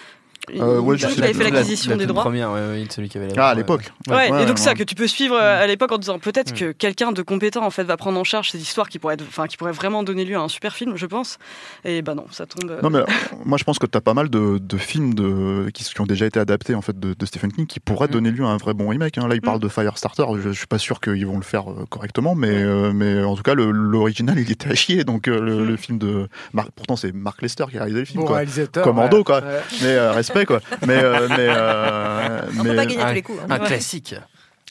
[0.51, 2.23] euh, ouais, je avait fait l'acquisition des droits.
[2.23, 3.91] Première, ouais, celui qui avait ah, à l'époque.
[4.09, 6.57] Ouais, et donc ça que tu peux suivre euh, à l'époque en disant peut-être mm.
[6.57, 9.25] que quelqu'un de compétent en fait va prendre en charge ces histoires qui pourraient, être,
[9.27, 11.37] enfin, qui pourraient vraiment donner lieu à un super film, je pense.
[11.85, 12.69] Et bah non, ça tombe.
[12.69, 13.03] Euh, non mais
[13.45, 16.05] moi je pense que tu as pas mal de, de films de, qui, qui, ont
[16.05, 18.11] déjà été adaptés en fait de, de Stephen King qui pourraient mm.
[18.11, 19.17] donner lieu à un vrai bon remake.
[19.17, 19.27] Hein.
[19.27, 19.61] Là il parle mm.
[19.61, 23.35] de Firestarter, je, je, suis pas sûr qu'ils vont le faire correctement, mais mais en
[23.35, 26.27] tout cas l'original il était à chier donc le, film de
[26.75, 28.41] pourtant c'est Mark Lester qui a réalisé le film quoi.
[28.83, 29.41] Commando quoi.
[29.81, 29.97] Mais
[30.33, 30.61] respect quoi.
[30.85, 33.39] Mais euh, mais, euh, On peut pas gagner tous les coups.
[33.41, 33.47] Hein.
[33.49, 34.15] Un classique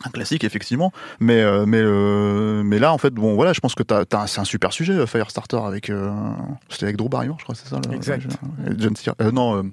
[0.04, 1.82] un classique effectivement mais euh, mais
[2.64, 5.58] mais là en fait bon voilà je pense que t'as, c'est un super sujet Firestarter
[5.58, 5.92] avec
[6.70, 8.26] c'était avec Drew Barrymore je crois c'est ça exact
[8.78, 8.94] John
[9.32, 9.70] non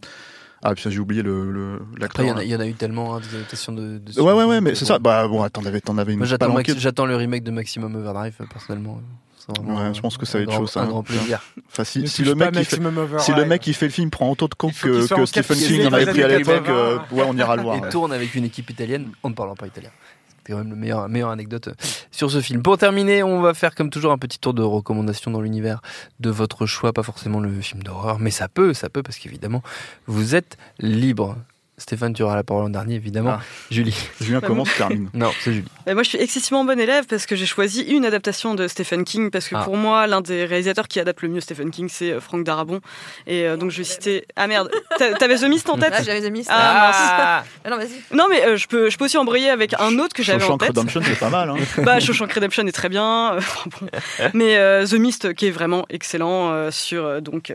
[0.61, 2.25] ah, puis j'ai oublié le, l'acteur.
[2.43, 4.75] Il y, en a eu tellement hein, des adaptations de, de Ouais, ouais, ouais, mais
[4.75, 4.99] c'est ça.
[4.99, 6.17] Bah bon, t'en avais, t'en avais une.
[6.17, 8.99] Moi, j'attends, j'attends le remake de Maximum Overdrive, personnellement
[9.47, 10.81] ouais, je pense que ça va être chaud ça.
[10.81, 11.41] Un grand plaisir.
[11.71, 12.81] Enfin, si, si le mec, qui fait,
[13.19, 15.87] si le mec qui fait le film prend autant de coke que, que Stephen King
[15.87, 17.77] en avait pris à l'époque, euh, ouais, on ira le voir.
[17.77, 19.89] Il tourne avec une équipe italienne en ne parlant pas italien.
[20.29, 21.69] C'était quand même la meilleure, meilleure anecdote
[22.11, 22.61] sur ce film.
[22.61, 25.81] Pour terminer, on va faire comme toujours un petit tour de recommandations dans l'univers
[26.19, 29.61] de votre choix, pas forcément le film d'horreur, mais ça peut, ça peut, parce qu'évidemment,
[30.07, 31.37] vous êtes libre.
[31.79, 33.37] Stéphane, tu auras la parole en dernier, évidemment.
[33.39, 33.41] Ah.
[33.71, 33.95] Julie.
[34.19, 35.09] Julien commence, termine.
[35.13, 35.67] Non, c'est Julie.
[35.87, 39.31] moi, je suis excessivement bon élève parce que j'ai choisi une adaptation de Stephen King
[39.31, 39.63] parce que ah.
[39.63, 42.81] pour moi, l'un des réalisateurs qui adapte le mieux Stephen King, c'est euh, Frank Darabont.
[43.27, 44.25] Et euh, donc, je vais citer.
[44.35, 45.93] Ah merde, t'avais The Mist en tête?
[46.03, 46.49] J'avais The Mist.
[46.51, 47.69] Ah, ah.
[47.69, 48.15] non, vas-y.
[48.15, 50.57] Non, mais euh, je, peux, je peux aussi embrayer avec un autre que j'avais en
[50.57, 50.69] tête.
[50.69, 51.49] Redemption, c'est pas mal.
[51.49, 51.55] Hein.
[51.83, 53.37] bah, Shawshank Redemption est très bien.
[54.33, 57.53] Mais The Mist, qui est vraiment excellent sur donc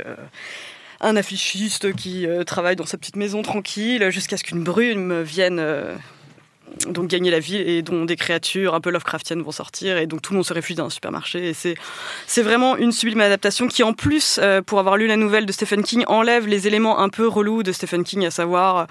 [1.00, 5.58] un affichiste qui euh, travaille dans sa petite maison tranquille jusqu'à ce qu'une brume vienne
[5.58, 5.94] euh,
[6.88, 10.22] donc gagner la ville et dont des créatures un peu Lovecraftiennes vont sortir et donc
[10.22, 11.74] tout le monde se réfugie dans un supermarché et c'est
[12.26, 15.52] c'est vraiment une sublime adaptation qui en plus euh, pour avoir lu la nouvelle de
[15.52, 18.86] Stephen King enlève les éléments un peu relous de Stephen King à savoir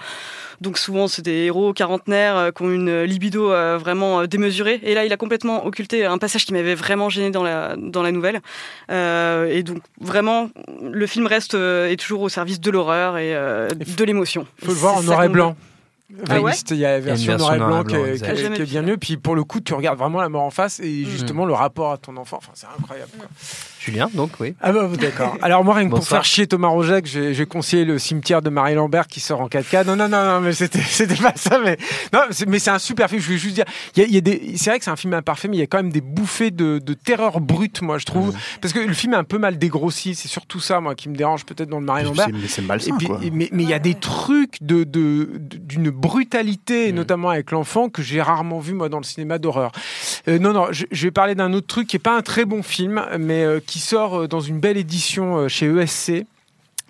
[0.60, 5.12] donc souvent c'est des héros quarantenaires qui ont une libido vraiment démesurée et là il
[5.12, 8.40] a complètement occulté un passage qui m'avait vraiment gêné dans la dans la nouvelle
[8.88, 14.46] et donc vraiment le film reste est toujours au service de l'horreur et de l'émotion.
[14.62, 15.56] Faut le voir en noir et blanc.
[16.28, 16.38] Ah
[16.70, 18.96] il y a la version, noir et blanc, qui, est, bien mieux.
[18.96, 21.10] Puis pour le coup, tu regardes vraiment la mort en face et mhm.
[21.10, 22.38] justement le rapport à ton enfant.
[22.38, 23.10] Enfin, c'est incroyable.
[23.80, 24.54] Julien, donc oui.
[24.60, 25.36] Ah bah d'accord.
[25.42, 28.74] Alors moi, rien que pour faire chier Thomas Rojac, j'ai conseillé le cimetière de Marie
[28.74, 29.86] Lambert qui sort en 4K.
[29.86, 31.58] Non, non, non, non, mais c'était, c'était pas ça.
[31.62, 31.76] Mais
[32.12, 33.20] non, mais c'est un super film.
[33.20, 35.48] Je voulais juste dire, il y a, des, c'est vrai que c'est un film imparfait,
[35.48, 38.34] mais il y a quand même des bouffées de, de terreur brute, moi, je trouve,
[38.60, 40.14] parce que le film est un peu mal dégrossi.
[40.14, 42.28] C'est surtout ça, moi, qui me dérange peut-être dans le Marie Lambert.
[42.48, 43.20] C'est malsain, quoi.
[43.32, 46.94] Mais il y a des trucs de, de, d'une brutalité, mm.
[46.94, 49.72] notamment avec l'enfant, que j'ai rarement vu moi dans le cinéma d'horreur.
[50.28, 52.44] Euh, non, non, je, je, vais parler d'un autre truc qui est pas un très
[52.44, 56.26] bon film, mais euh, qui sort euh, dans une belle édition euh, chez ESC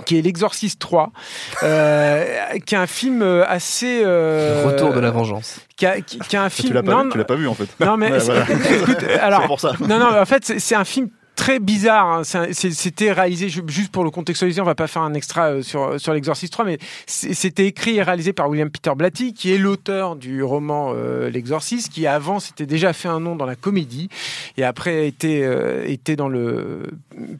[0.06, 1.12] qui est L'Exorciste 3,
[1.62, 2.24] euh,
[2.66, 4.02] qui est un film assez...
[4.04, 5.60] Euh, Retour de la vengeance.
[5.76, 6.68] Qui a, qui, a un film...
[6.68, 7.68] Tu l'as pas, pas, vu en fait.
[7.80, 8.08] Non mais...
[8.18, 9.72] écoute, alors, pour ça.
[9.80, 12.06] Non, non, en fait c'est un film très bizarre.
[12.06, 12.22] Hein.
[12.52, 16.12] C'était réalisé, juste pour le contextualiser, on va pas faire un extra euh, sur, sur
[16.12, 20.42] l'Exorciste 3, mais c'était écrit et réalisé par William Peter Blatty, qui est l'auteur du
[20.42, 24.08] roman euh, L'Exorciste, qui avant s'était déjà fait un nom dans la comédie,
[24.56, 26.90] et après était, euh, était dans le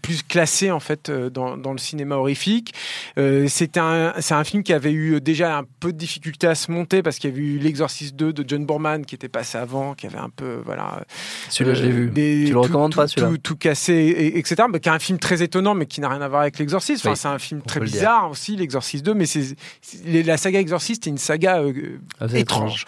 [0.02, 2.74] plus classé en fait dans, dans le cinéma horrifique.
[3.16, 7.02] C'est un, un film qui avait eu déjà un peu de difficulté à se monter
[7.02, 10.07] parce qu'il y avait eu L'Exorciste 2 de John Borman qui était passé avant, qui
[10.07, 11.04] avait un peu voilà.
[11.48, 12.12] Celui-là, je l'ai vu.
[12.12, 14.64] tu le recommandes pas celui-là tout, tout, cassé, et, etc.
[14.70, 17.07] Mais qui est un film très étonnant, mais qui n'a rien à voir avec l'Exorciste.
[17.07, 19.57] Enfin, c'est un film très bizarre aussi, l'Exorciste 2, mais c'est
[20.05, 22.85] la saga Exorciste est une saga euh, ah, étrange.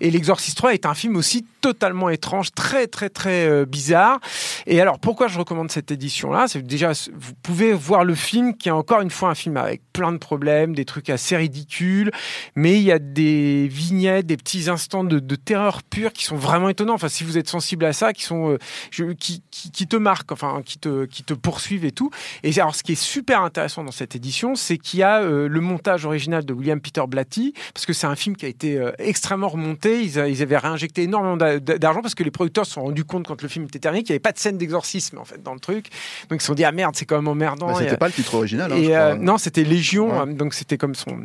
[0.00, 4.20] Et l'Exorciste 3 est un film aussi totalement étrange, très très très euh, bizarre.
[4.66, 6.46] Et alors, pourquoi je recommande cette édition-là?
[6.48, 9.82] C'est déjà, vous pouvez voir le film qui est encore une fois un film avec
[9.92, 12.10] plein de problèmes, des trucs assez ridicules,
[12.56, 16.68] mais il y a des vignettes, des petits instants de, terreur pure qui sont vraiment
[16.68, 16.94] étonnants.
[16.94, 18.58] Enfin, si vous êtes sensible à ça, qui sont euh,
[18.90, 22.10] je, qui, qui, te marquent, enfin, qui te qui te poursuivent et tout.
[22.42, 25.48] Et alors, ce qui est super intéressant dans cette édition, c'est qu'il y a euh,
[25.48, 28.78] le montage original de William Peter Blatty, parce que c'est un film qui a été
[28.78, 30.02] euh, extrêmement remonté.
[30.02, 33.40] Ils, ils, avaient réinjecté énormément d'argent parce que les producteurs se sont rendus compte quand
[33.40, 35.60] le film était terminé qu'il n'y avait pas de scène d'exorcisme en fait dans le
[35.60, 35.86] truc.
[36.28, 37.68] Donc ils se sont dit ah merde, c'est quand même emmerdant.
[37.68, 38.72] Bah, c'était pas le titre original.
[38.72, 40.26] Hein, non, c'était Légion.
[40.26, 41.18] Donc c'était comme son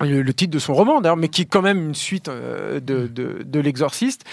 [0.00, 3.06] le, titre de son roman d'ailleurs, mais qui est quand même une suite euh, de,
[3.06, 4.24] de, de l'exorciste.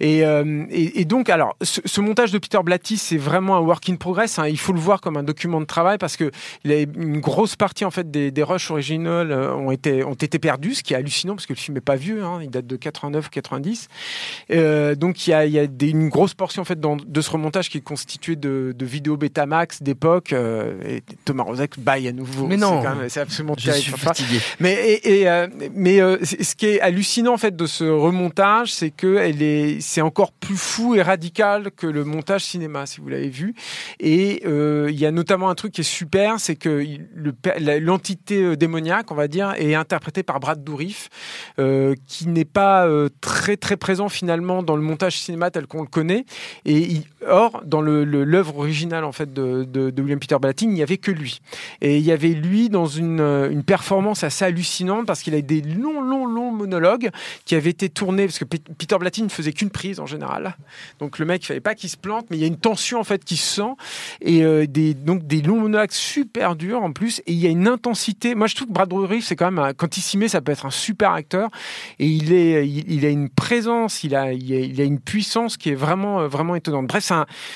[0.00, 3.60] Et, euh, et, et, donc, alors, ce, ce, montage de Peter Blatty, c'est vraiment un
[3.60, 4.38] work in progress.
[4.38, 4.48] Hein.
[4.48, 6.30] Il faut le voir comme un document de travail parce que
[6.64, 10.14] il a une grosse partie en fait des, des rushs originales euh, ont été ont
[10.14, 12.50] été perdus, ce qui est hallucinant parce que le film est pas vieux, hein, il
[12.50, 13.88] date de 89-90.
[14.50, 16.96] Euh, donc il y a, il y a des, une grosse portion en fait dans,
[16.96, 20.32] de ce remontage qui est constitué de, de vidéos Betamax d'époque.
[20.32, 22.46] et Thomas Rozek baille à nouveau.
[22.46, 24.38] Mais non, c'est absolument je Suis fatigué.
[24.58, 28.90] Mais et, euh, mais euh, ce qui est hallucinant en fait de ce remontage, c'est
[28.90, 29.30] que
[29.80, 33.54] c'est encore plus fou et radical que le montage cinéma, si vous l'avez vu.
[33.98, 36.84] Et euh, il y a notamment un truc qui est super, c'est que
[37.80, 41.08] l'entité démoniaque, on va dire, est interprétée par Brad Dourif,
[42.06, 42.88] qui n'est pas
[43.20, 46.24] très très présent finalement dans le montage cinéma tel qu'on le connaît.
[46.64, 51.10] Et or, dans l'œuvre originale en fait de, William Peter Blatty, il n'y avait que
[51.10, 51.40] lui.
[51.80, 56.00] Et il y avait lui dans une performance assez hallucinante parce qu'il a des longs,
[56.00, 57.10] longs, longs monologues
[57.44, 60.56] qui avaient été tournés, parce que Peter Blatty ne faisait qu'une prise en général.
[60.98, 63.00] Donc le mec, il fallait pas qu'il se plante, mais il y a une tension
[63.00, 63.72] en fait qui se sent.
[64.20, 67.20] Et euh, donc des longs monologues super durs en plus.
[67.26, 68.34] Et il y a une intensité.
[68.34, 70.70] Moi, je trouve que Brad Dourif, c'est quand il s'y met, ça peut être un
[70.70, 71.50] super acteur.
[71.98, 76.86] Et il, a une présence, il a, une puissance qui est vraiment, vraiment étonnante.
[76.86, 77.10] Bref,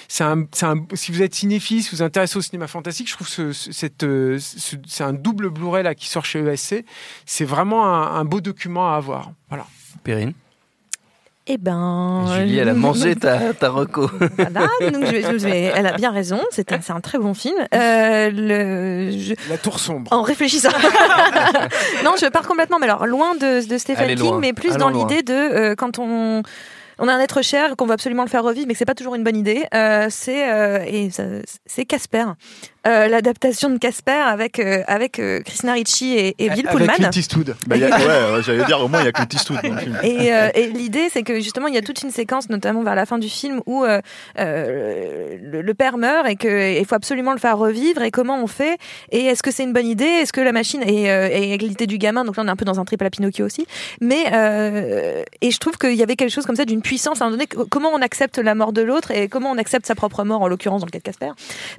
[0.08, 4.38] si vous êtes cinéphile, si vous vous intéressez au cinéma fantastique, je trouve cette, euh,
[4.86, 6.84] c'est un double Blu-ray là qui sort chez ESC.
[7.36, 9.32] C'est vraiment un, beau document à avoir.
[9.48, 9.66] Voilà.
[10.04, 10.34] Perrine
[11.48, 12.24] eh ben.
[12.32, 14.08] Julie, elle a mangé ta, ta reco.
[14.36, 17.56] Voilà, donc je, elle a bien raison, c'est un, un, très bon film.
[17.74, 20.12] Euh, le, La tour sombre.
[20.12, 20.70] En réfléchissant.
[22.04, 25.24] non, je pars complètement, mais alors loin de, de Stephen King, mais plus dans l'idée
[25.24, 26.44] de euh, quand on
[26.98, 28.94] on a un être cher qu'on veut absolument le faire revivre, mais que c'est pas
[28.94, 29.66] toujours une bonne idée.
[29.74, 31.10] Euh, c'est euh, et
[31.66, 32.26] c'est Casper.
[32.86, 36.90] Euh, l'adaptation de Casper avec euh, avec euh, Christina Ricci et, et Bill Pullman.
[36.90, 37.56] Avec Clint Eastwood.
[37.66, 37.88] Bah, y a,
[38.36, 39.98] ouais, j'allais dire au moins il y a Clint Eastwood dans le film.
[40.02, 43.06] Et, et l'idée c'est que justement il y a toute une séquence, notamment vers la
[43.06, 44.02] fin du film, où le,
[45.40, 48.02] le, père meurt et qu'il faut absolument le faire revivre.
[48.02, 48.76] Et comment on fait?
[49.10, 50.04] Et est-ce que c'est une bonne idée?
[50.04, 52.24] Est-ce que la machine et, et l'idée du gamin?
[52.24, 53.66] Donc là on est un peu dans un trip à Pinocchio aussi.
[54.02, 54.24] Mais
[55.40, 57.42] et je trouve qu'il y avait quelque chose comme ça d'une puissance à un moment
[57.50, 57.66] donné.
[57.70, 60.48] Comment on accepte la mort de l'autre et comment on accepte sa propre mort en
[60.48, 61.30] l'occurrence dans le cas de Casper?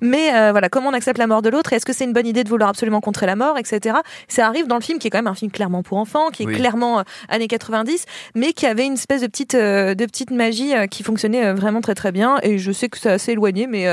[0.02, 2.44] Mais voilà comment on accepte la mort de l'autre Est-ce que c'est une bonne idée
[2.44, 3.98] de vouloir absolument contrer la mort, etc.
[4.28, 6.44] Ça arrive dans le film qui est quand même un film clairement pour enfants, qui
[6.44, 8.06] est clairement euh, années 90,
[8.36, 11.82] mais qui avait une espèce de petite, euh, de petite magie euh, qui fonctionnait vraiment
[11.82, 12.38] très très bien.
[12.44, 13.86] Et je sais que c'est assez éloigné, mais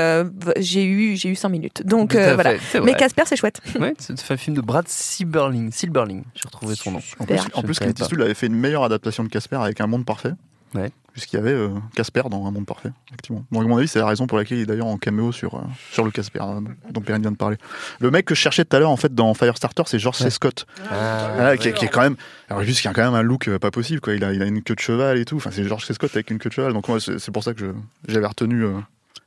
[0.57, 1.83] j'ai eu, j'ai eu 5 minutes.
[1.85, 2.53] Donc voilà.
[2.83, 3.61] Mais Casper, c'est chouette.
[3.79, 5.71] Ouais, c'est un film de Brad Silberling.
[5.71, 6.99] Silberling, j'ai retrouvé son nom.
[7.19, 9.87] En plus, en plus Clint Eastwood avait fait une meilleure adaptation de Casper avec Un
[9.87, 10.33] monde parfait.
[10.73, 13.45] Ouais puisqu'il y avait euh, Casper dans Un monde parfait, effectivement.
[13.51, 15.53] Donc, à mon avis, c'est la raison pour laquelle il est d'ailleurs en caméo sur,
[15.55, 17.57] euh, sur le Casper, hein, dont Perrine vient de parler.
[17.99, 20.31] Le mec que je cherchais tout à l'heure, en fait, dans Firestarter, c'est George C.
[20.31, 20.65] Scott.
[20.89, 22.15] Ah, ah, qui, est quand même.
[22.49, 24.15] Alors, juste qu'il a quand même un look euh, pas possible, quoi.
[24.15, 25.37] Il a, il a une queue de cheval et tout.
[25.37, 25.93] Enfin, c'est George C.
[25.93, 26.73] Scott avec une queue de cheval.
[26.73, 27.75] Donc, moi, c'est pour ça que
[28.07, 28.65] j'avais retenu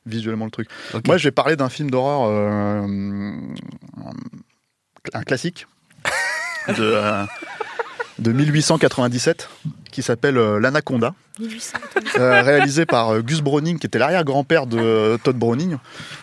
[0.06, 0.68] visuellement le truc.
[1.06, 2.28] Moi, je vais parler d'un film d'horreur,
[5.14, 5.68] un classique
[6.68, 7.00] de,
[8.18, 9.48] de 1897
[9.90, 11.14] qui s'appelle L'Anaconda
[12.16, 15.76] réalisé par Gus Browning, qui était l'arrière-grand-père de Todd Browning,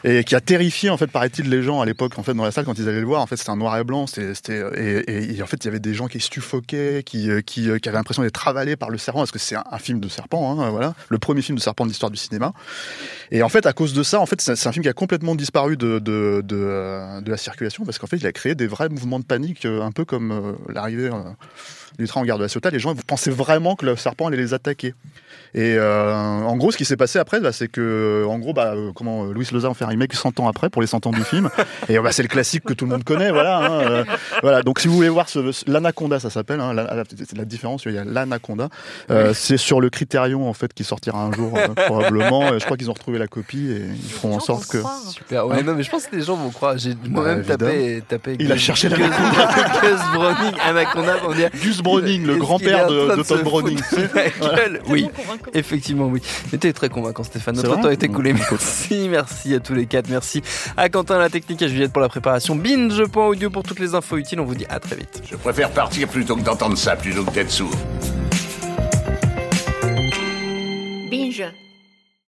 [0.04, 2.52] et qui a terrifié, en fait, paraît-il, les gens à l'époque, en fait, dans la
[2.52, 3.22] salle, quand ils allaient le voir.
[3.22, 5.80] En fait, c'était un noir et blanc, c'était, et, et, en fait, il y avait
[5.80, 9.32] des gens qui suffoquaient, qui, qui, qui avaient l'impression d'être avalés par le serpent, parce
[9.32, 12.10] que c'est un, film de serpent, hein, voilà, le premier film de serpent de l'histoire
[12.10, 12.54] du cinéma.
[13.32, 15.36] Et en fait, à cause de ça, en fait, c'est un film qui a complètement
[15.36, 18.90] disparu de, de, de, de la circulation, parce qu'en fait, il a créé des vrais
[18.90, 21.10] mouvements de panique, un peu comme l'arrivée
[21.98, 24.38] du train en gare de la Ciotat, les gens pensaient vraiment que le serpent allait
[24.38, 24.94] les attaquer.
[25.56, 28.74] Et euh, en gros, ce qui s'est passé après, bah, c'est que, en gros, bah,
[28.76, 31.06] euh, comment euh, Louis Loza en fait un remake 100 ans après pour les 100
[31.06, 31.50] ans du film.
[31.90, 33.60] Et bah, c'est le classique que tout le monde connaît, voilà.
[33.60, 34.04] Hein,
[34.42, 34.64] voilà.
[34.64, 36.60] Donc, si vous voulez voir ce, l'Anaconda, ça s'appelle.
[36.60, 37.04] Hein, la,
[37.36, 38.70] la, différence, il y a l'Anaconda.
[39.34, 42.58] c'est sur le Critérion en fait qui sortira un jour probablement.
[42.58, 44.80] je crois qu'ils ont retrouvé la copie et ils feront en sorte que.
[45.12, 45.46] Super.
[45.48, 46.78] Ouais, non, mais je pense que les gens vont croire.
[46.78, 48.38] J'ai moi-même tapé, tapé.
[48.40, 49.08] Il a cherché la Gus
[50.14, 51.50] Browning, Anaconda pour dire.
[51.62, 53.80] Gus Browning, le grand-père de, de Browning.
[54.90, 55.08] Oui.
[55.54, 56.22] Effectivement, oui.
[56.50, 57.56] C'était très convaincant, Stéphane.
[57.56, 58.34] Notre temps a été coulé.
[58.34, 60.10] Merci, merci à tous les quatre.
[60.10, 60.42] Merci
[60.78, 62.56] à Quentin, la technique, à Juliette pour la préparation.
[62.56, 64.40] Binge.audio pour toutes les infos utiles.
[64.40, 65.22] On vous dit à très vite.
[65.30, 67.72] Je préfère partir plutôt que d'entendre ça, plutôt que d'être sourd.
[71.10, 71.44] Binge.